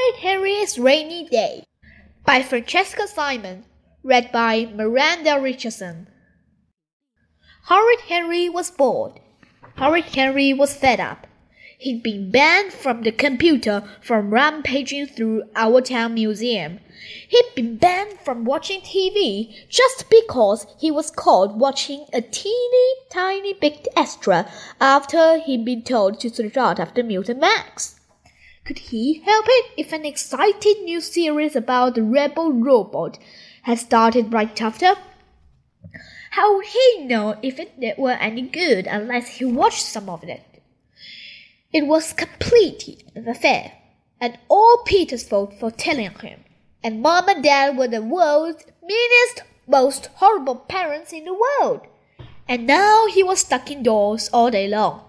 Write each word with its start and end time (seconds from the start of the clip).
Horrid 0.00 0.20
Henry's 0.22 0.78
Rainy 0.78 1.28
Day 1.28 1.64
by 2.24 2.42
Francesca 2.42 3.06
Simon, 3.06 3.66
read 4.02 4.32
by 4.32 4.64
Miranda 4.74 5.38
Richardson. 5.38 6.08
Horrid 7.64 8.00
Henry 8.08 8.48
was 8.48 8.70
bored. 8.70 9.20
Horrid 9.76 10.06
Henry 10.06 10.54
was 10.54 10.74
fed 10.74 11.00
up. 11.00 11.26
He'd 11.78 12.02
been 12.02 12.30
banned 12.30 12.72
from 12.72 13.02
the 13.02 13.12
computer 13.12 13.84
from 14.00 14.32
rampaging 14.32 15.06
through 15.06 15.42
our 15.54 15.82
town 15.82 16.14
museum. 16.14 16.80
He'd 17.28 17.54
been 17.54 17.76
banned 17.76 18.20
from 18.20 18.46
watching 18.46 18.80
TV 18.80 19.68
just 19.68 20.08
because 20.08 20.66
he 20.78 20.90
was 20.90 21.10
caught 21.10 21.56
watching 21.56 22.06
a 22.14 22.22
teeny 22.22 22.94
tiny 23.10 23.52
bit 23.52 23.86
extra 23.94 24.50
after 24.80 25.38
he'd 25.40 25.66
been 25.66 25.82
told 25.82 26.18
to 26.20 26.30
start 26.30 26.80
after 26.80 27.02
Mutant 27.02 27.38
Max. 27.38 27.99
Could 28.70 28.78
he 28.94 29.14
help 29.24 29.46
it 29.48 29.72
if 29.76 29.92
an 29.92 30.04
exciting 30.04 30.84
new 30.84 31.00
series 31.00 31.56
about 31.56 31.96
the 31.96 32.04
rebel 32.04 32.52
robot 32.52 33.18
had 33.62 33.80
started 33.80 34.32
right 34.32 34.62
after? 34.62 34.94
How 36.30 36.54
would 36.54 36.66
he 36.66 37.04
know 37.04 37.36
if 37.42 37.58
it 37.58 37.98
were 37.98 38.12
any 38.12 38.42
good 38.42 38.86
unless 38.86 39.26
he 39.26 39.44
watched 39.44 39.84
some 39.84 40.08
of 40.08 40.22
it? 40.22 40.62
It 41.72 41.88
was 41.88 42.12
completely 42.12 42.98
unfair, 43.16 43.72
and 44.20 44.38
all 44.48 44.84
Peter's 44.86 45.26
fault 45.26 45.52
for 45.58 45.72
telling 45.72 46.14
him. 46.20 46.44
And 46.80 47.02
Mom 47.02 47.28
and 47.28 47.42
Dad 47.42 47.76
were 47.76 47.88
the 47.88 48.00
world's 48.00 48.66
meanest, 48.84 49.42
most 49.66 50.10
horrible 50.14 50.54
parents 50.54 51.12
in 51.12 51.24
the 51.24 51.34
world. 51.34 51.88
And 52.46 52.68
now 52.68 53.08
he 53.08 53.24
was 53.24 53.40
stuck 53.40 53.68
indoors 53.68 54.30
all 54.32 54.52
day 54.52 54.68
long, 54.68 55.02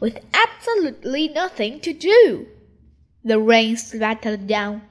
with 0.00 0.18
absolutely 0.34 1.28
nothing 1.28 1.78
to 1.78 1.92
do. 1.92 2.48
The 3.26 3.38
rain 3.38 3.78
splattered 3.78 4.46
down. 4.46 4.82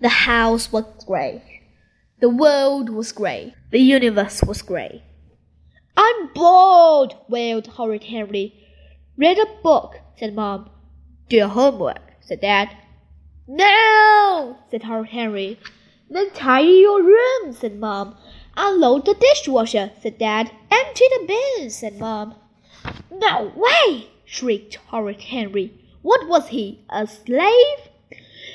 The 0.00 0.08
house 0.08 0.72
was 0.72 0.86
grey. 1.04 1.64
The 2.18 2.30
world 2.30 2.88
was 2.88 3.12
grey. 3.12 3.54
The 3.70 3.78
universe 3.78 4.42
was 4.42 4.62
grey. 4.62 5.02
I'm 5.94 6.32
bored, 6.32 7.14
wailed 7.28 7.66
Horrid 7.66 8.04
Henry. 8.04 8.54
Read 9.18 9.38
a 9.38 9.46
book, 9.62 9.96
said 10.16 10.34
Mom. 10.34 10.70
Do 11.28 11.36
your 11.36 11.48
homework, 11.48 12.14
said 12.20 12.40
Dad. 12.40 12.74
No, 13.46 14.56
said 14.70 14.84
Horrid 14.84 15.10
Henry. 15.10 15.58
Then 16.08 16.30
tidy 16.30 16.78
your 16.80 17.02
room, 17.02 17.52
said 17.52 17.78
Mom. 17.78 18.16
Unload 18.56 19.04
the 19.04 19.14
dishwasher, 19.14 19.90
said 20.00 20.18
Dad. 20.18 20.50
Empty 20.70 21.04
the 21.10 21.26
bins, 21.26 21.76
said 21.76 21.98
Mom. 21.98 22.34
No 23.12 23.52
way, 23.54 24.08
shrieked 24.24 24.76
Horrid 24.86 25.20
Henry. 25.20 25.72
What 26.08 26.26
was 26.26 26.48
he, 26.48 26.78
a 26.88 27.06
slave? 27.06 27.80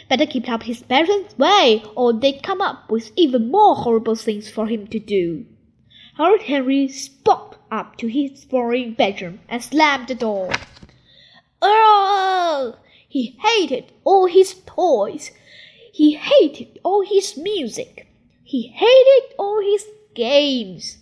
Better 0.09 0.25
keep 0.25 0.49
up 0.49 0.63
his 0.63 0.81
parents' 0.81 1.37
way, 1.37 1.83
or 1.95 2.11
they'd 2.11 2.41
come 2.41 2.61
up 2.61 2.89
with 2.89 3.11
even 3.15 3.51
more 3.51 3.75
horrible 3.75 4.15
things 4.15 4.49
for 4.49 4.65
him 4.65 4.87
to 4.87 4.97
do. 4.97 5.45
Horrid 6.17 6.41
Henry 6.41 6.87
spoke 6.87 7.59
up 7.69 7.97
to 7.97 8.07
his 8.07 8.43
boring 8.45 8.95
bedroom 8.95 9.39
and 9.47 9.63
slammed 9.63 10.07
the 10.07 10.15
door. 10.15 10.51
Oh! 11.61 12.77
He 13.07 13.37
hated 13.39 13.93
all 14.03 14.25
his 14.25 14.55
toys. 14.65 15.29
He 15.91 16.13
hated 16.13 16.79
all 16.81 17.05
his 17.05 17.37
music. 17.37 18.07
He 18.43 18.69
hated 18.69 19.35
all 19.37 19.61
his 19.61 19.85
games. 20.15 20.97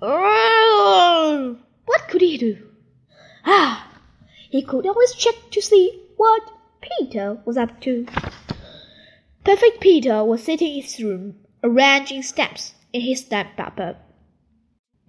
Oh! 0.00 1.58
What 1.86 2.06
could 2.06 2.20
he 2.20 2.38
do? 2.38 2.68
Ah! 3.44 3.91
He 4.52 4.60
could 4.60 4.86
always 4.86 5.14
check 5.14 5.34
to 5.52 5.62
see 5.62 5.98
what 6.18 6.42
Peter 6.82 7.38
was 7.46 7.56
up 7.56 7.80
to. 7.80 8.06
Perfect 9.44 9.80
Peter 9.80 10.22
was 10.22 10.42
sitting 10.42 10.74
in 10.76 10.82
his 10.82 11.02
room, 11.02 11.36
arranging 11.64 12.22
stamps 12.22 12.74
in 12.92 13.00
his 13.00 13.20
stamp 13.20 13.56
paper. 13.56 13.96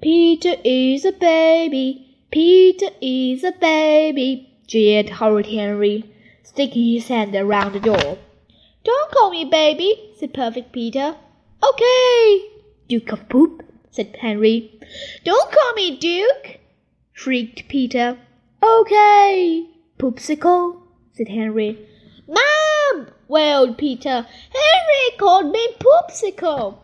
Peter 0.01 0.56
is 0.63 1.03
a 1.03 1.12
baby, 1.12 2.19
Peter 2.31 2.88
is 3.01 3.44
a 3.44 3.51
baby, 3.51 4.50
jeered 4.66 5.09
Horrid 5.09 5.47
Henry, 5.47 6.09
sticking 6.44 6.94
his 6.94 7.09
hand 7.09 7.35
around 7.35 7.73
the 7.73 7.81
door. 7.81 8.17
Don't 8.85 9.12
call 9.12 9.29
me 9.31 9.44
baby, 9.44 10.13
said 10.17 10.34
Perfect 10.34 10.72
Peter. 10.72 11.17
Okay, 11.62 12.50
Duke 12.88 13.12
of 13.12 13.28
Poop, 13.28 13.62
said 13.91 14.16
Henry. 14.22 14.79
Don't 15.25 15.51
call 15.51 15.73
me 15.73 15.97
Duke, 15.97 16.62
shrieked 17.12 17.67
Peter. 17.67 18.17
Okay, 18.63 19.68
Poopsicle, 20.00 20.84
said 21.12 21.28
Henry. 21.28 21.85
Mom, 22.29 23.07
wailed 23.28 23.78
Peter. 23.78 24.25
Henry 24.53 25.18
called 25.18 25.51
me 25.51 25.75
Poopsicle. 25.79 26.78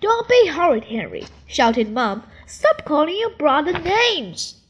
Don't 0.00 0.28
be 0.28 0.48
horrid, 0.48 0.86
Henry, 0.86 1.24
shouted 1.46 1.92
Mom. 1.92 2.24
Stop 2.48 2.84
calling 2.84 3.16
your 3.16 3.30
brother 3.30 3.78
names. 3.78 4.60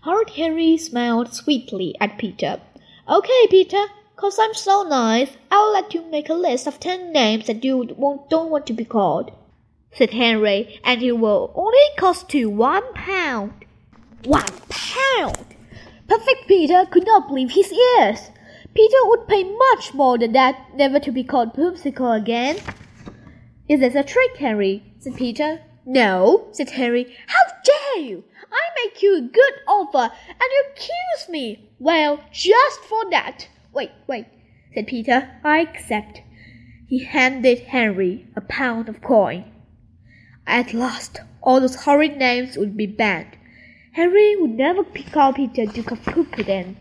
Horrid 0.00 0.30
Henry 0.30 0.78
smiled 0.78 1.34
sweetly 1.34 1.94
at 2.00 2.16
Peter. 2.16 2.62
Okay, 3.06 3.46
Peter, 3.50 3.84
cause 4.16 4.38
I'm 4.40 4.54
so 4.54 4.84
nice, 4.84 5.36
I'll 5.50 5.74
let 5.74 5.92
you 5.92 6.02
make 6.10 6.30
a 6.30 6.34
list 6.34 6.66
of 6.66 6.80
ten 6.80 7.12
names 7.12 7.48
that 7.48 7.62
you 7.62 7.84
don't 8.30 8.50
want 8.50 8.66
to 8.66 8.72
be 8.72 8.86
called, 8.86 9.30
said 9.92 10.12
Henry, 10.12 10.80
and 10.84 11.02
it 11.02 11.12
will 11.12 11.52
only 11.54 11.84
cost 11.98 12.32
you 12.32 12.48
one 12.48 12.94
pound. 12.94 13.52
One 14.24 14.46
pound! 14.70 15.51
Perfect 16.12 16.46
Peter 16.46 16.84
could 16.90 17.06
not 17.06 17.26
believe 17.26 17.52
his 17.52 17.72
ears. 17.72 18.30
Peter 18.74 18.98
would 19.04 19.26
pay 19.28 19.44
much 19.44 19.94
more 19.94 20.18
than 20.18 20.32
that 20.32 20.76
never 20.76 21.00
to 21.00 21.10
be 21.10 21.24
called 21.24 21.54
Poopsicle 21.54 22.14
again. 22.14 22.58
Is 23.66 23.80
this 23.80 23.94
a 23.94 24.02
trick, 24.02 24.36
Henry? 24.36 24.82
said 24.98 25.16
Peter. 25.16 25.62
No, 25.86 26.48
said 26.52 26.68
Henry. 26.68 27.16
How 27.28 27.54
dare 27.64 28.04
you! 28.04 28.24
I 28.52 28.84
make 28.84 29.00
you 29.00 29.16
a 29.16 29.22
good 29.22 29.54
offer, 29.66 30.12
and 30.28 30.48
you 30.52 30.64
accuse 30.72 31.30
me. 31.30 31.70
Well, 31.78 32.20
just 32.30 32.80
for 32.80 33.08
that. 33.10 33.48
Wait, 33.72 33.92
wait, 34.06 34.26
said 34.74 34.88
Peter. 34.88 35.30
I 35.42 35.60
accept. 35.60 36.20
He 36.88 37.04
handed 37.04 37.60
Henry 37.60 38.26
a 38.36 38.42
pound 38.42 38.90
of 38.90 39.00
coin. 39.00 39.50
At 40.46 40.74
last, 40.74 41.20
all 41.40 41.58
those 41.60 41.84
horrid 41.84 42.18
names 42.18 42.58
would 42.58 42.76
be 42.76 42.86
banned. 42.86 43.38
Henry 43.92 44.36
would 44.36 44.52
never 44.52 44.84
call 45.12 45.34
Peter 45.34 45.66
Duke 45.66 45.90
of 45.90 46.02
Poop 46.02 46.38
again. 46.38 46.76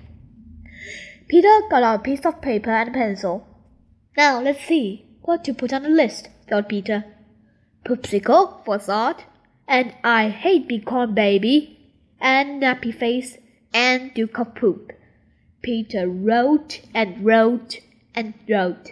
Peter 1.28 1.60
got 1.70 1.84
out 1.84 2.00
a 2.00 2.04
piece 2.04 2.26
of 2.26 2.42
paper 2.42 2.72
and 2.72 2.90
a 2.90 2.94
pencil. 2.94 3.46
Now 4.16 4.42
let's 4.42 4.64
see 4.64 5.06
what 5.22 5.44
to 5.44 5.54
put 5.54 5.74
on 5.74 5.84
the 5.84 5.90
list, 5.90 6.30
thought 6.50 6.70
Peter. 6.70 7.04
Poopsicle, 7.86 8.64
for 8.64 8.78
thought, 8.78 9.26
and 9.68 9.94
I 10.04 10.30
hate 10.30 10.70
being 10.70 10.84
corn 10.84 11.14
baby, 11.14 11.92
and 12.20 12.62
nappy 12.62 12.94
face, 12.94 13.38
and 13.74 14.14
Duke 14.14 14.40
of 14.40 14.56
Poop. 14.56 14.94
Peter 15.62 16.08
wrote 16.08 16.82
and 16.94 17.26
wrote 17.26 17.80
and 18.16 18.34
wrote. 18.50 18.92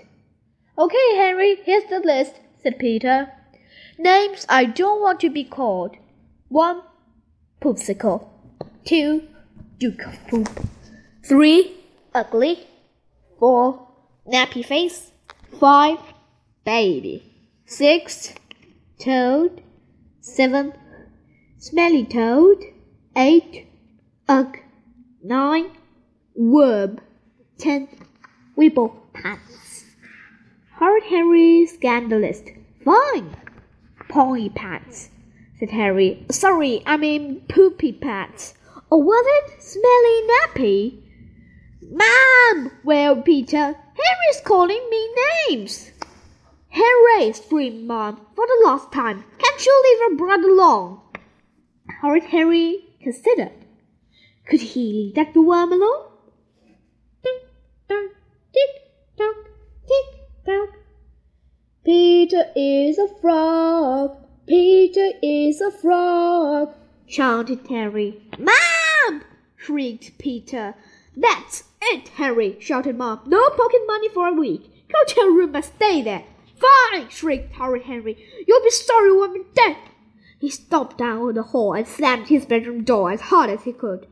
Okay, 0.77 1.15
Henry, 1.15 1.57
here's 1.63 1.89
the 1.89 1.99
list, 1.99 2.35
said 2.61 2.79
Peter. 2.79 3.31
Names 3.97 4.45
I 4.49 4.65
don't 4.65 5.01
want 5.01 5.19
to 5.21 5.29
be 5.29 5.43
called. 5.43 5.95
One, 6.47 6.81
Poopsicle. 7.61 8.25
Two, 8.85 9.23
Duke 9.77 10.01
of 10.05 10.27
Poop. 10.27 10.49
Three, 11.25 11.75
Ugly. 12.15 12.65
Four, 13.37 13.87
Nappy 14.25 14.63
Face. 14.65 15.11
Five, 15.59 15.99
Baby. 16.63 17.23
Six, 17.65 18.33
Toad. 18.99 19.61
Seven, 20.21 20.73
Smelly 21.57 22.05
Toad. 22.05 22.63
Eight, 23.15 23.67
Ugh. 24.29 24.57
Nine, 25.21 25.71
Worm. 26.35 26.99
Ten, 27.57 27.89
Weeble 28.57 28.93
Pants. 29.13 29.83
Horrid 30.77 31.03
Henry 31.03 31.67
the. 31.67 32.51
Fine. 32.85 33.35
Pony 34.07 34.49
Pants 34.49 35.09
said 35.59 35.71
Henry. 35.71 36.25
Sorry, 36.31 36.81
I 36.85 36.97
mean 36.97 37.41
poopy 37.49 37.91
pants. 37.93 38.53
Or 38.89 39.03
was 39.03 39.25
it 39.27 39.61
smelly 39.61 40.27
nappy? 40.31 40.99
Mom! 41.81 42.71
wailed 42.83 43.25
Peter. 43.25 43.57
Henry's 43.57 44.41
calling 44.43 44.87
me 44.89 45.09
names. 45.49 45.91
Henry, 46.69 47.33
screamed 47.33 47.87
Mom, 47.87 48.15
for 48.35 48.45
the 48.47 48.61
last 48.65 48.91
time. 48.91 49.25
Can't 49.37 49.65
you 49.65 49.83
leave 49.83 49.99
your 49.99 50.17
brother 50.17 50.49
alone? 50.49 51.01
Horrid 52.01 52.23
Henry 52.23 52.85
considered. 53.01 53.51
Could 54.47 54.61
he 54.61 54.93
leave 54.93 55.15
that 55.15 55.35
worm 55.35 55.73
alone? 55.73 56.05
Tick 57.23 57.47
tock, 57.87 58.11
tick 58.53 58.69
tock, 59.17 59.35
tick 59.87 60.45
tock. 60.45 60.69
Peter 61.83 62.45
is 62.55 62.97
a 62.97 63.07
frog. 63.19 64.18
Peter 64.49 65.11
is 65.21 65.61
a 65.61 65.69
frog, 65.69 66.73
shouted 67.05 67.67
Henry. 67.67 68.19
Mom! 68.39 69.21
shrieked 69.55 70.17
Peter. 70.17 70.73
That's 71.15 71.65
it, 71.79 72.07
Henry, 72.07 72.57
shouted 72.59 72.97
Mom. 72.97 73.19
No 73.27 73.47
pocket 73.51 73.81
money 73.85 74.09
for 74.09 74.27
a 74.27 74.33
week. 74.33 74.87
Go 74.91 74.97
to 75.05 75.21
your 75.21 75.35
room 75.35 75.53
and 75.53 75.63
stay 75.63 76.01
there. 76.01 76.23
Fine, 76.55 77.09
shrieked 77.09 77.53
Horrid 77.53 77.83
Henry. 77.83 78.17
You'll 78.47 78.63
be 78.63 78.71
sorry 78.71 79.15
when 79.15 79.29
I'm 79.29 79.45
dead. 79.53 79.77
He 80.39 80.49
stomped 80.49 80.97
down 80.97 81.35
the 81.35 81.43
hall 81.43 81.73
and 81.73 81.87
slammed 81.87 82.29
his 82.29 82.47
bedroom 82.47 82.83
door 82.83 83.11
as 83.11 83.21
hard 83.21 83.51
as 83.51 83.65
he 83.65 83.71
could. 83.71 84.07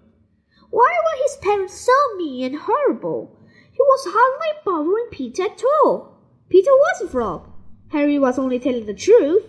Why 0.69 0.94
were 1.04 1.24
his 1.24 1.38
parents 1.38 1.74
so 1.74 2.16
mean 2.16 2.45
and 2.45 2.62
horrible? 2.62 3.36
He 3.72 3.80
was 3.80 4.13
hardly 4.13 4.62
bothering 4.63 5.07
Peter 5.10 5.45
at 5.45 5.63
all. 5.81 6.19
Peter 6.48 6.69
was 6.69 7.01
a 7.01 7.07
frog. 7.07 7.50
Henry 7.88 8.19
was 8.19 8.38
only 8.38 8.60
telling 8.60 8.86
the 8.86 8.94
truth. 8.94 9.44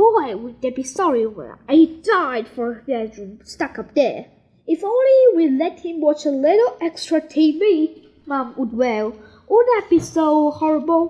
Boy, 0.00 0.34
would 0.34 0.62
they 0.62 0.70
be 0.70 0.82
sorry 0.82 1.26
when 1.26 1.56
I 1.68 1.84
died 2.02 2.48
for 2.48 2.72
a 2.72 2.82
bedroom 2.84 3.40
stuck 3.44 3.78
up 3.78 3.94
there. 3.94 4.28
If 4.66 4.82
only 4.82 5.36
we 5.36 5.50
let 5.50 5.80
him 5.80 6.00
watch 6.00 6.24
a 6.24 6.30
little 6.30 6.78
extra 6.80 7.20
TV, 7.20 8.06
Mom 8.24 8.54
would 8.56 8.72
wail. 8.72 9.10
Would 9.46 9.66
that 9.66 9.88
be 9.90 9.98
so 9.98 10.52
horrible? 10.52 11.04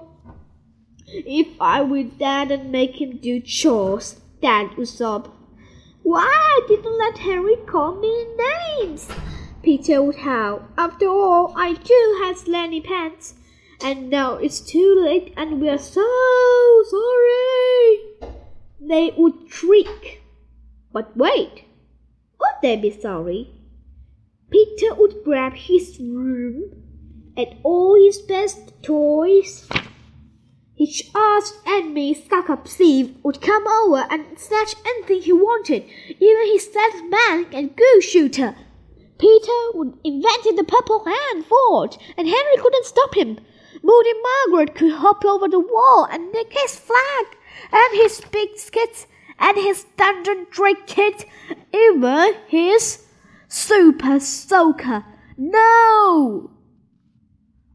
If 1.06 1.46
I 1.60 1.82
were 1.82 2.02
Dad 2.02 2.50
and 2.50 2.72
make 2.72 3.00
him 3.00 3.18
do 3.18 3.40
chores, 3.40 4.20
Dad 4.42 4.76
would 4.76 4.88
sob. 4.88 5.30
Why 6.02 6.60
didn't 6.66 6.98
let 6.98 7.18
Henry 7.18 7.58
call 7.66 7.94
me 7.94 8.26
names? 8.48 9.08
Peter 9.62 10.02
would 10.02 10.16
howl. 10.16 10.66
After 10.76 11.06
all, 11.06 11.54
I 11.56 11.74
too 11.74 12.20
had 12.24 12.34
slanty 12.34 12.82
pants. 12.82 13.34
And 13.84 14.10
now 14.10 14.34
it's 14.34 14.58
too 14.58 15.00
late 15.00 15.32
and 15.36 15.60
we're 15.60 15.78
so 15.78 16.04
sorry. 16.90 18.39
They 18.80 19.12
would 19.16 19.34
shriek. 19.48 20.22
But 20.92 21.16
wait, 21.16 21.64
would 22.40 22.56
they 22.62 22.76
be 22.76 22.90
sorry? 22.90 23.52
Peter 24.50 24.94
would 24.94 25.22
grab 25.24 25.52
his 25.54 26.00
room 26.00 26.72
and 27.36 27.56
all 27.62 27.94
his 27.94 28.18
best 28.18 28.72
toys 28.82 29.68
His 30.76 31.02
asked 31.14 31.58
enemy 31.66 32.14
stuck-up 32.14 32.66
Steve 32.66 33.14
would 33.22 33.42
come 33.42 33.66
over 33.68 34.06
and 34.10 34.38
snatch 34.38 34.74
anything 34.86 35.20
he 35.20 35.32
wanted, 35.32 35.84
even 36.08 36.46
his 36.46 36.64
stealth 36.64 37.02
man 37.08 37.46
and 37.52 37.76
Goo-Shooter. 37.76 38.56
Peter 39.18 39.60
would 39.74 39.98
invented 40.02 40.56
the 40.56 40.64
Purple 40.64 41.04
Hand 41.04 41.44
Fort, 41.44 41.98
and 42.16 42.26
Henry 42.26 42.56
couldn't 42.56 42.86
stop 42.86 43.14
him. 43.14 43.38
Moody 43.82 44.12
Margaret 44.48 44.74
could 44.74 44.92
hop 44.92 45.22
over 45.26 45.48
the 45.48 45.60
wall 45.60 46.08
and 46.10 46.32
nick 46.32 46.50
his 46.50 46.76
flag, 46.76 47.26
and 47.72 47.94
his 47.94 48.20
big 48.32 48.56
skits, 48.56 49.06
and 49.38 49.56
his 49.56 49.84
Dungeon 49.96 50.46
Drink 50.50 50.86
Kit, 50.86 51.24
even 51.72 52.34
his 52.46 53.04
super 53.48 54.20
soaker. 54.20 55.04
No! 55.36 56.50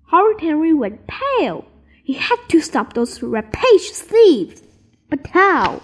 Horrid 0.03 0.41
Henry 0.41 0.73
went 0.73 1.07
pale. 1.07 1.65
He 2.03 2.13
had 2.13 2.37
to 2.49 2.61
stop 2.61 2.93
those 2.93 3.21
rapacious 3.23 4.01
thieves. 4.01 4.61
But 5.09 5.25
how? 5.27 5.81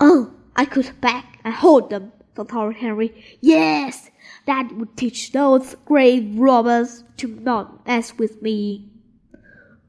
Oh, 0.00 0.32
I 0.56 0.64
could 0.64 0.98
back 1.00 1.38
and 1.44 1.52
hold 1.52 1.90
them, 1.90 2.12
thought 2.34 2.50
Horrid 2.50 2.76
Henry. 2.76 3.38
Yes, 3.40 4.10
that 4.46 4.72
would 4.76 4.96
teach 4.96 5.32
those 5.32 5.74
grave 5.84 6.38
robbers 6.38 7.04
to 7.18 7.28
not 7.28 7.86
mess 7.86 8.16
with 8.16 8.40
me. 8.40 8.90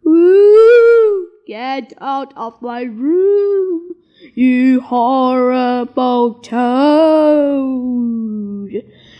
Ooh, 0.06 1.30
get 1.50 1.92
out 2.00 2.32
of 2.38 2.62
my 2.62 2.84
room, 2.84 3.96
you 4.36 4.80
horrible 4.82 6.36
toad. 6.36 6.60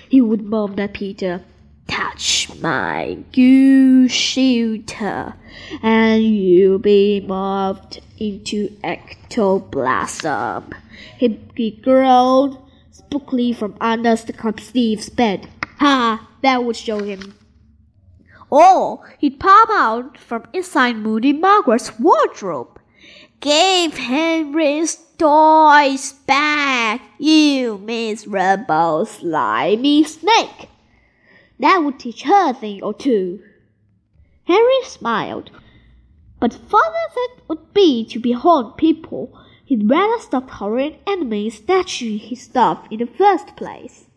He 0.08 0.22
would 0.22 0.44
moan 0.44 0.80
at 0.80 0.94
Peter 0.94 1.44
touch 1.88 2.52
my 2.62 3.18
Goo-Shooter, 3.34 5.34
and 5.82 6.24
you'll 6.24 6.78
be 6.78 7.26
morphed 7.28 8.00
into 8.20 8.78
ectoplasm. 8.84 10.70
He, 11.18 11.40
he 11.56 11.72
growled 11.72 12.64
spookily 12.94 13.56
from 13.56 13.74
under 13.82 14.16
Steve's 14.16 15.10
bed. 15.10 15.50
Ha! 15.80 16.30
That 16.44 16.64
would 16.64 16.76
show 16.76 17.00
him. 17.00 17.39
Or 18.50 19.16
he'd 19.20 19.40
pop 19.40 19.70
out 19.72 20.18
from 20.18 20.44
inside 20.54 20.98
Moody 20.98 21.34
Margaret's 21.34 22.00
wardrobe. 22.00 22.80
Give 23.42 23.94
Henry's 23.94 24.98
toys 25.18 26.14
back, 26.26 27.02
you 27.18 27.78
miserable 27.78 29.06
slimy 29.06 30.04
snake. 30.04 30.70
That 31.60 31.80
would 31.84 32.00
teach 32.00 32.24
her 32.24 32.50
a 32.50 32.54
thing 32.54 32.82
or 32.82 32.94
two. 32.94 33.42
Henry 34.46 34.84
smiled. 34.84 35.52
But 36.40 36.54
further 36.54 37.06
than 37.16 37.46
would 37.48 37.74
be 37.74 38.06
to 38.06 38.20
behold 38.20 38.78
people, 38.78 39.38
he'd 39.66 39.90
rather 39.90 40.20
stop 40.22 40.50
horrid 40.50 40.98
enemies 41.06 41.58
snatching 41.64 42.18
his 42.18 42.42
stuff 42.42 42.88
in 42.90 43.00
the 43.00 43.06
first 43.06 43.56
place. 43.56 44.09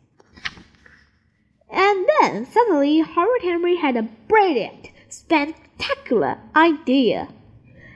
And 1.73 2.07
then 2.21 2.45
suddenly 2.45 3.01
Horrid 3.01 3.43
Henry 3.43 3.77
had 3.77 3.97
a 3.97 4.09
brilliant, 4.29 4.91
spectacular 5.09 6.39
idea. 6.55 7.29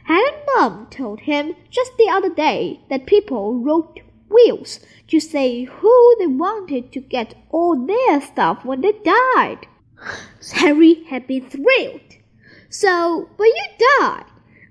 Hadn't 0.05 0.46
Mum 0.55 0.87
told 0.90 1.20
him 1.20 1.55
just 1.70 1.93
the 1.99 2.08
other 2.08 2.31
day 2.31 2.81
that 2.88 3.06
people 3.06 3.58
wrote 3.61 4.00
wills 4.31 4.81
to 5.08 5.20
say 5.20 5.64
who 5.64 6.17
they 6.19 6.26
wanted 6.26 6.90
to 6.93 7.00
get 7.00 7.34
all 7.50 7.76
their 7.87 8.20
stuff 8.20 8.64
when 8.64 8.81
they 8.81 8.93
died. 9.05 9.67
Henry 10.52 11.05
had 11.05 11.26
been 11.26 11.49
thrilled. 11.49 12.00
So, 12.70 13.28
when 13.37 13.49
you 13.49 13.64
die, 14.00 14.25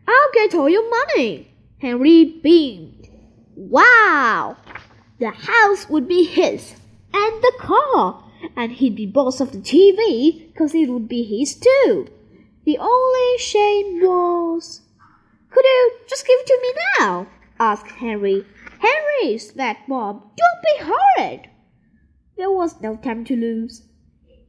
I'll 0.07 0.31
get 0.34 0.56
all 0.56 0.69
your 0.69 0.90
money. 0.90 1.52
Henry 1.80 2.25
beamed. 2.25 3.10
Wow! 3.56 4.57
The 5.19 5.31
house 5.31 5.90
would 5.90 6.07
be 6.07 6.25
his, 6.25 6.75
and 7.13 7.42
the 7.42 7.54
car, 7.60 8.24
and 8.56 8.71
he'd 8.74 8.95
be 8.95 9.06
boss 9.06 9.39
of 9.42 9.51
the 9.51 9.59
TV, 9.59 10.47
because 10.47 10.74
it 10.75 10.89
would 10.89 11.07
be 11.07 11.24
his 11.24 11.56
too. 11.56 12.07
The 12.65 12.77
only 12.77 13.38
shame 13.38 14.01
was. 14.01 14.81
Could 15.51 15.65
you 15.65 15.92
just 16.07 16.25
give 16.25 16.39
it 16.39 16.47
to 16.47 16.59
me 16.62 16.74
now? 17.00 17.27
asked 17.59 17.92
Henry. 17.92 18.45
Henry, 18.80 19.38
said 19.38 19.77
Bob, 19.88 20.21
don't 20.36 20.62
be 20.63 20.92
horrid. 20.92 21.50
There 22.38 22.51
was 22.51 22.81
no 22.81 22.97
time 22.97 23.24
to 23.25 23.36
lose. 23.36 23.83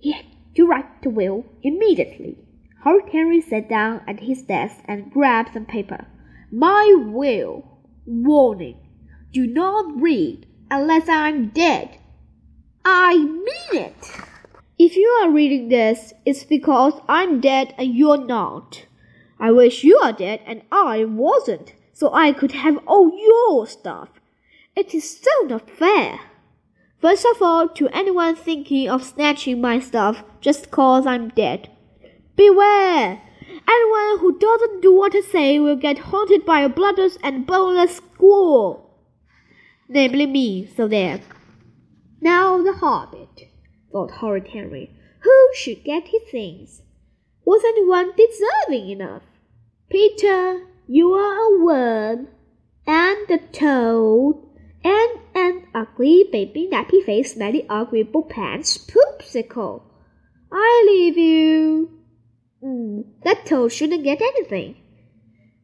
He 0.01 0.13
had 0.13 0.27
to 0.57 0.67
write 0.67 1.03
the 1.03 1.11
will 1.11 1.45
immediately. 1.63 2.39
Horrid 2.83 3.11
Henry 3.11 3.41
sat 3.41 3.69
down 3.69 4.03
at 4.09 4.21
his 4.21 4.43
desk 4.43 4.79
and 4.87 5.13
grabbed 5.13 5.53
some 5.53 5.67
paper. 5.67 6.07
My 6.51 6.95
will. 6.97 7.81
Warning. 8.07 8.79
Do 9.33 9.47
not 9.47 10.01
read 10.01 10.47
unless 10.71 11.09
I'm 11.09 11.49
dead. 11.49 11.99
I 12.89 13.17
mean 13.17 13.83
it. 13.83 14.13
If 14.79 14.95
you 14.95 15.09
are 15.21 15.29
reading 15.33 15.71
this, 15.71 16.13
it's 16.25 16.45
because 16.45 16.93
I'm 17.09 17.41
dead 17.41 17.75
and 17.77 17.93
you're 17.93 18.25
not. 18.25 18.87
I 19.41 19.51
wish 19.51 19.83
you 19.83 19.99
are 19.99 20.13
dead 20.13 20.39
and 20.47 20.63
I 20.71 21.05
wasn't 21.05 21.75
so 21.93 22.15
I 22.15 22.33
could 22.33 22.53
have 22.53 22.79
all 22.87 23.11
your 23.11 23.67
stuff. 23.67 24.11
It 24.77 24.95
is 24.95 25.19
so 25.19 25.47
not 25.47 25.69
fair. 25.69 26.21
First 27.01 27.27
of 27.35 27.43
all, 27.43 27.69
to 27.71 27.89
anyone 27.89 28.37
thinking 28.37 28.89
of 28.89 29.03
snatching 29.03 29.61
my 29.61 29.81
stuff 29.81 30.23
just 30.41 30.71
cause 30.71 31.09
I'm 31.09 31.31
dead. 31.31 31.69
Beware! 32.37 33.21
Anyone 33.69 34.19
who 34.21 34.39
doesn't 34.39 34.81
do 34.81 34.95
what 34.95 35.17
I 35.17 35.23
say 35.23 35.59
will 35.59 35.75
get 35.75 35.99
haunted 35.99 36.47
by 36.47 36.61
a 36.61 36.69
bloodless 36.69 37.19
and 37.25 37.49
boneless 37.49 37.97
squall. 37.97 38.95
Namely 39.89 40.27
me, 40.27 40.69
so 40.77 40.87
there. 40.87 41.21
Now 42.27 42.61
the 42.61 42.73
hobbit, 42.73 43.51
thought 43.93 44.11
Horrid 44.19 44.49
Henry. 44.49 44.91
Who 45.21 45.49
should 45.55 45.85
get 45.85 46.09
his 46.09 46.23
things? 46.29 46.83
Was 47.45 47.63
anyone 47.65 48.15
deserving 48.17 48.91
enough? 48.91 49.23
Peter, 49.89 50.67
you 50.89 51.13
are 51.13 51.37
a 51.39 51.65
worm, 51.65 52.27
and 52.85 53.29
the 53.29 53.39
toad, 53.53 54.43
and 54.83 55.21
an 55.37 55.69
ugly 55.73 56.25
baby 56.33 56.69
nappy 56.69 57.01
face 57.05 57.35
smelly 57.35 57.65
agreeable 57.71 58.25
pants 58.25 58.77
poopsicle. 58.77 59.83
I 60.51 60.85
leave 60.85 61.17
you. 61.17 61.91
Mm, 62.61 63.05
that 63.23 63.47
toad 63.47 63.71
shouldn't 63.71 64.03
get 64.03 64.21
anything. 64.21 64.75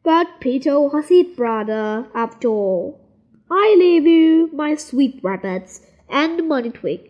But 0.01 0.39
Peter 0.39 0.79
was 0.79 1.09
his 1.09 1.35
brother 1.35 2.07
after 2.15 2.47
all. 2.47 3.01
I 3.51 3.75
leave 3.77 4.07
you 4.07 4.49
my 4.53 4.75
sweet 4.75 5.19
rabbits 5.21 5.81
and 6.09 6.47
money 6.47 6.69
twig. 6.69 7.09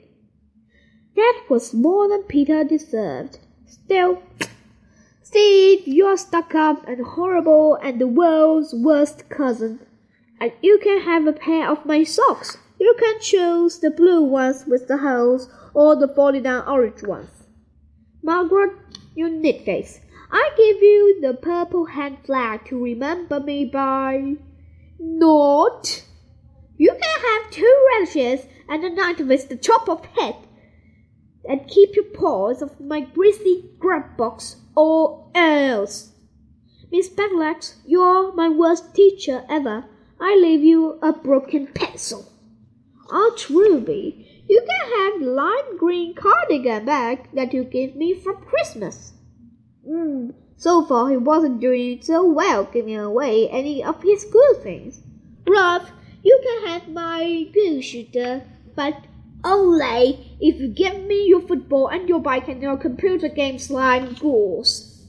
That 1.16 1.44
was 1.50 1.74
more 1.74 2.10
than 2.10 2.24
Peter 2.24 2.64
deserved. 2.64 3.40
Still, 3.66 4.24
Steve, 5.22 5.88
you're 5.88 6.18
stuck 6.18 6.56
up 6.56 6.88
and 6.88 7.06
horrible 7.06 7.76
and 7.76 8.00
the 8.00 8.08
world's 8.08 8.74
worst 8.74 9.30
cousin. 9.30 9.80
And 10.40 10.52
you 10.62 10.80
can 10.80 11.02
have 11.02 11.28
a 11.28 11.34
pair 11.34 11.70
of 11.70 11.86
my 11.86 12.04
socks. 12.04 12.58
You 12.80 12.96
can 13.00 13.20
choose 13.22 13.80
the 13.80 13.92
blue 13.92 14.24
ones 14.24 14.66
with 14.66 14.88
the 14.88 14.98
holes 14.98 15.50
or 15.74 15.96
the 15.96 16.08
falling 16.08 16.44
down 16.44 16.68
orange 16.68 17.04
ones. 17.04 17.30
Margaret, 18.22 18.72
you 19.16 19.28
nitface. 19.28 20.00
I 20.32 20.50
give 20.58 20.82
you 20.82 21.22
the 21.22 21.34
purple 21.34 21.86
hand 21.86 22.18
flag 22.26 22.66
to 22.66 22.84
remember 22.84 23.40
me 23.40 23.66
by. 23.66 24.36
Not. 25.00 26.04
You 26.78 26.92
can 26.92 27.44
have 27.44 27.52
two 27.52 27.88
radishes 27.92 28.46
and 28.68 28.84
a 28.84 28.90
knife 28.90 29.20
with 29.20 29.50
the 29.50 29.56
chop 29.56 29.90
of 29.90 30.06
head. 30.18 30.36
And 31.48 31.68
keep 31.68 31.96
your 31.96 32.06
paws 32.06 32.62
off 32.62 32.80
my 32.80 33.02
greasy 33.02 33.70
grub 33.80 34.16
box 34.18 34.58
or 34.76 35.30
else. 35.36 36.12
Miss 36.92 37.10
Battle-Axe, 37.10 37.78
you're 37.86 38.34
my 38.34 38.50
worst 38.50 38.94
teacher 38.94 39.44
ever. 39.50 39.86
I 40.20 40.36
leave 40.36 40.64
you 40.64 41.00
a 41.02 41.12
broken 41.12 41.68
pencil. 41.68 42.32
Aunt 43.10 43.50
Ruby, 43.50 44.44
you 44.48 44.62
can 44.62 44.92
have 45.00 45.22
the 45.22 45.32
lime 45.32 45.78
green 45.78 46.16
cardigan 46.16 46.86
back 46.86 47.34
that 47.34 47.54
you 47.54 47.64
gave 47.64 47.96
me 47.96 48.14
for 48.14 48.34
Christmas. 48.34 49.14
Mm, 49.88 50.34
so 50.56 50.86
far 50.86 51.10
he 51.10 51.18
wasn't 51.18 51.60
doing 51.60 52.02
so 52.02 52.26
well 52.26 52.64
giving 52.64 52.98
away 52.98 53.50
any 53.50 53.84
of 53.84 54.02
his 54.02 54.24
good 54.26 54.64
things. 54.64 55.02
Ralph, 55.48 55.92
you 56.24 56.40
can 56.44 56.68
have 56.68 56.88
my 56.88 57.46
Goo-Shooter, 57.54 58.44
but 58.76 58.96
only 59.44 60.38
if 60.40 60.60
you 60.60 60.70
give 60.70 61.04
me 61.04 61.28
your 61.28 61.42
football 61.42 61.90
and 61.90 62.08
your 62.08 62.22
bike 62.22 62.48
and 62.48 62.62
your 62.62 62.78
computer 62.78 63.28
game 63.28 63.60
slime 63.60 64.14
goals. 64.14 65.06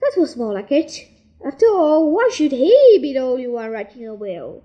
That 0.00 0.12
was 0.16 0.36
more 0.36 0.52
like 0.52 0.70
it. 0.70 1.08
After 1.44 1.66
all, 1.66 2.12
why 2.12 2.28
should 2.32 2.52
he 2.52 2.98
be 3.00 3.14
the 3.14 3.20
only 3.20 3.46
one 3.46 3.70
writing 3.70 4.06
a 4.06 4.14
will? 4.14 4.62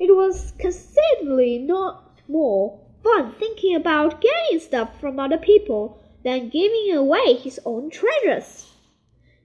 It 0.00 0.14
was 0.14 0.52
considerably 0.58 1.58
not 1.58 2.20
more 2.28 2.80
fun 3.04 3.32
thinking 3.38 3.76
about 3.76 4.20
getting 4.20 4.58
stuff 4.58 5.00
from 5.00 5.20
other 5.20 5.38
people 5.38 6.02
than 6.24 6.48
giving 6.48 6.92
away 6.92 7.34
his 7.34 7.60
own 7.64 7.90
treasures. 7.90 8.72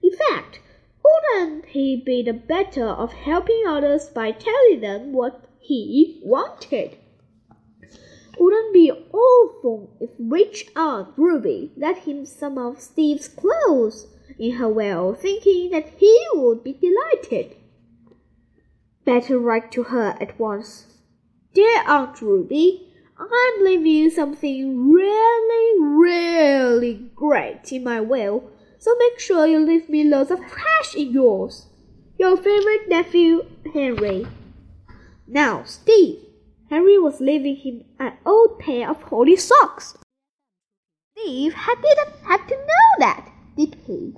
In 0.02 0.10
fact, 0.12 0.60
wouldn't 1.04 1.66
he 1.66 2.02
be 2.04 2.22
the 2.22 2.32
better 2.32 2.88
of 2.88 3.12
helping 3.12 3.64
others 3.68 4.08
by 4.08 4.32
telling 4.32 4.80
them 4.80 5.12
what 5.12 5.43
he 5.64 6.20
wanted? 6.22 6.98
Wouldn't 8.38 8.74
be 8.74 8.90
awful 8.90 9.96
if 9.98 10.10
rich 10.18 10.66
Aunt 10.76 11.08
Ruby 11.16 11.72
let 11.76 11.98
him 11.98 12.26
some 12.26 12.58
of 12.58 12.80
Steve's 12.80 13.28
clothes 13.28 14.06
in 14.38 14.56
her 14.56 14.68
will, 14.68 15.14
thinking 15.14 15.70
that 15.70 15.88
he 15.96 16.26
would 16.34 16.62
be 16.62 16.74
delighted. 16.74 17.56
Better 19.06 19.38
write 19.38 19.72
to 19.72 19.84
her 19.84 20.16
at 20.20 20.38
once. 20.38 20.86
Dear 21.54 21.82
Aunt 21.86 22.20
Ruby, 22.20 22.92
I'm 23.16 23.64
leaving 23.64 23.86
you 23.86 24.10
something 24.10 24.90
really, 24.90 25.80
really 25.80 27.10
great 27.14 27.72
in 27.72 27.84
my 27.84 28.00
will, 28.00 28.50
so 28.78 28.94
make 28.98 29.18
sure 29.18 29.46
you 29.46 29.60
leave 29.60 29.88
me 29.88 30.04
loads 30.04 30.30
of 30.30 30.40
cash 30.40 30.94
in 30.94 31.12
yours. 31.12 31.68
Your 32.18 32.36
favorite 32.36 32.88
nephew, 32.88 33.46
Henry. 33.72 34.26
Now, 35.26 35.64
Steve. 35.64 36.20
Henry 36.70 36.98
was 36.98 37.20
leaving 37.20 37.56
him 37.56 37.84
an 37.98 38.14
old 38.26 38.58
pair 38.58 38.90
of 38.90 39.02
holly 39.02 39.36
socks. 39.36 39.96
Steve 41.16 41.54
had 41.54 41.80
didn't 41.80 42.16
have 42.24 42.46
to 42.46 42.56
know 42.56 42.88
that 42.98 43.28
did 43.56 43.76
he? 43.86 44.12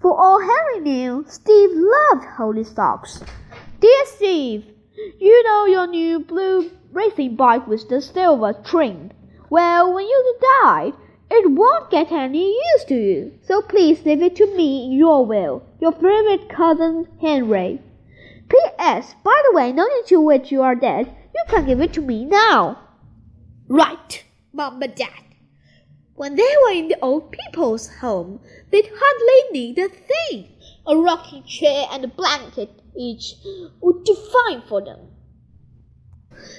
For 0.00 0.12
all 0.12 0.40
Henry 0.40 0.80
knew, 0.80 1.24
Steve 1.28 1.70
loved 1.72 2.26
holly 2.36 2.64
socks. 2.64 3.22
Dear 3.80 4.04
Steve, 4.06 4.66
you 5.20 5.42
know 5.44 5.66
your 5.66 5.86
new 5.86 6.20
blue 6.20 6.70
racing 6.92 7.36
bike 7.36 7.66
with 7.66 7.88
the 7.88 8.02
silver 8.02 8.52
trim. 8.64 9.12
Well, 9.50 9.94
when 9.94 10.06
you 10.06 10.36
die, 10.62 10.92
it 11.30 11.50
won't 11.52 11.90
get 11.90 12.10
any 12.10 12.48
use 12.48 12.84
to 12.88 12.94
you. 12.94 13.38
So 13.42 13.62
please 13.62 14.04
leave 14.04 14.22
it 14.22 14.36
to 14.36 14.46
me 14.56 14.86
in 14.86 14.92
your 14.92 15.24
will. 15.24 15.62
Your 15.80 15.92
favorite 15.92 16.48
cousin, 16.48 17.06
Henry. 17.20 17.80
P.S. 18.54 19.16
By 19.24 19.42
the 19.46 19.56
way, 19.56 19.72
no 19.72 19.84
need 19.88 20.06
to 20.06 20.20
wait 20.20 20.52
you 20.52 20.62
are 20.62 20.76
dead. 20.76 21.12
You 21.34 21.42
can 21.48 21.66
give 21.66 21.80
it 21.80 21.92
to 21.94 22.00
me 22.00 22.24
now. 22.24 22.78
Right, 23.66 24.24
Mom 24.52 24.80
and 24.80 24.94
Dad. 24.94 25.24
When 26.14 26.36
they 26.36 26.54
were 26.62 26.72
in 26.72 26.86
the 26.86 27.00
old 27.00 27.32
people's 27.32 27.88
home, 27.96 28.38
they'd 28.70 28.88
hardly 28.94 29.50
need 29.52 29.78
a 29.80 29.88
thing. 29.88 30.52
A 30.86 30.96
rocking 30.96 31.42
chair 31.42 31.86
and 31.90 32.04
a 32.04 32.08
blanket 32.08 32.70
each 32.96 33.34
would 33.80 34.04
do 34.04 34.14
fine 34.14 34.62
for 34.68 34.80
them. 34.84 35.00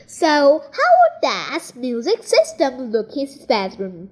So, 0.06 0.60
how 0.60 0.92
would 1.00 1.22
Dad's 1.22 1.75
music 1.75 2.24
system 2.24 2.92
look 2.92 3.16
in 3.16 3.28
his 3.28 3.46
bedroom? 3.46 4.10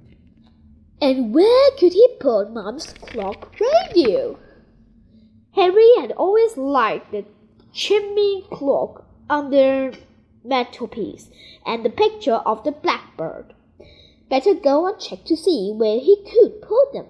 And 1.02 1.34
where 1.36 1.72
could 1.78 1.92
he 1.92 2.16
put 2.22 2.54
Mom's 2.54 2.94
clock 2.94 3.60
radio? 3.60 4.40
Henry 5.52 5.90
had 6.00 6.14
always 6.14 6.56
liked 6.56 7.12
the 7.12 7.26
chimney 7.74 8.46
clock 8.52 9.06
on 9.30 9.50
the 9.50 9.98
mantelpiece 10.46 11.30
and 11.66 11.84
the 11.84 11.90
picture 11.90 12.36
of 12.46 12.64
the 12.64 12.72
blackbird. 12.72 13.54
Better 14.30 14.54
go 14.54 14.88
and 14.88 15.00
check 15.00 15.26
to 15.26 15.36
see 15.36 15.74
where 15.76 16.00
he 16.00 16.24
could 16.24 16.62
put 16.62 16.94
them. 16.94 17.08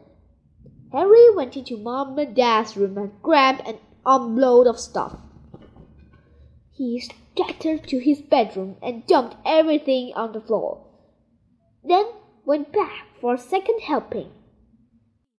Henry 0.91 1.35
went 1.35 1.57
into 1.57 1.77
Mom 1.77 2.17
and 2.17 2.35
Dad's 2.35 2.77
room 2.77 2.97
and 2.97 3.11
grabbed 3.21 3.67
an 3.67 3.77
armload 4.05 4.67
of 4.67 4.79
stuff. 4.79 5.17
He 6.71 6.99
scattered 6.99 7.87
to 7.87 7.99
his 7.99 8.21
bedroom 8.21 8.77
and 8.81 9.05
dumped 9.05 9.35
everything 9.45 10.13
on 10.15 10.33
the 10.33 10.41
floor. 10.41 10.85
Then 11.83 12.05
went 12.45 12.71
back 12.71 13.07
for 13.19 13.33
a 13.33 13.37
second 13.37 13.81
helping. 13.81 14.31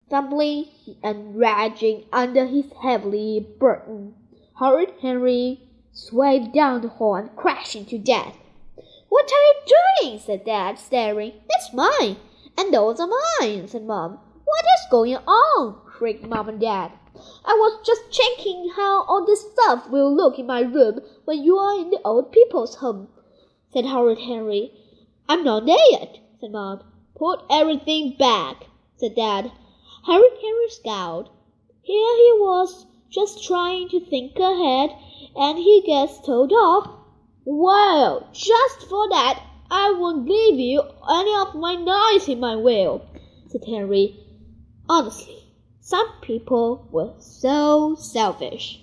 Stumbling 0.07 0.65
and 1.01 1.35
raging 1.35 2.05
under 2.11 2.45
his 2.45 2.65
heavy 2.81 3.39
burden, 3.59 4.13
hurried 4.57 4.93
Henry 5.01 5.59
swayed 5.91 6.53
down 6.53 6.81
the 6.81 6.87
hall 6.87 7.15
and 7.15 7.35
crashed 7.35 7.75
into 7.75 7.97
Dad. 7.97 8.33
What 9.09 9.31
are 9.31 9.43
you 9.43 9.55
doing? 10.01 10.19
said 10.19 10.45
Dad, 10.45 10.79
staring. 10.79 11.33
That's 11.49 11.73
mine. 11.73 12.17
And 12.57 12.73
those 12.73 12.99
are 12.99 13.09
mine, 13.39 13.67
said 13.67 13.83
Mom. 13.83 14.19
What 14.45 14.65
is 14.65 14.91
going 14.91 15.17
on? 15.17 15.81
shrieked 15.97 16.25
Mom 16.25 16.47
and 16.47 16.59
Dad. 16.59 16.91
I 17.45 17.53
was 17.53 17.85
just 17.85 18.11
checking 18.11 18.71
how 18.75 19.03
all 19.03 19.25
this 19.25 19.49
stuff 19.51 19.89
will 19.89 20.13
look 20.13 20.39
in 20.39 20.47
my 20.47 20.61
room 20.61 20.99
when 21.25 21.43
you 21.43 21.57
are 21.57 21.79
in 21.79 21.89
the 21.89 22.01
old 22.05 22.31
people's 22.31 22.75
home, 22.75 23.09
said 23.73 23.85
Horrid 23.85 24.19
Henry. 24.19 24.71
I'm 25.27 25.43
not 25.43 25.65
there 25.65 25.77
yet, 25.91 26.17
said 26.39 26.51
Mom. 26.51 26.81
Put 27.15 27.43
everything 27.49 28.15
back, 28.17 28.67
said 28.97 29.15
Dad. 29.15 29.51
Horrid 30.03 30.33
Henry 30.41 30.69
scowled. 30.69 31.29
Here 31.81 32.15
he 32.17 32.33
was, 32.39 32.85
just 33.15 33.43
trying 33.43 33.89
to 33.89 33.99
think 33.99 34.37
ahead, 34.37 34.91
and 35.35 35.57
he 35.57 35.81
gets 35.87 36.19
told 36.19 36.51
off 36.51 36.89
well, 37.47 38.27
just 38.33 38.89
for 38.89 39.07
that, 39.09 39.39
I 39.69 39.91
won't 39.91 40.27
give 40.27 40.59
you 40.59 40.81
any 41.07 41.35
of 41.35 41.53
my 41.53 41.75
knives 41.75 42.27
in 42.27 42.39
my 42.39 42.55
will, 42.55 43.05
said 43.47 43.63
Henry. 43.65 44.19
Honestly, 44.89 45.43
some 45.79 46.07
people 46.21 46.87
were 46.91 47.13
so 47.19 47.93
selfish. 47.93 48.81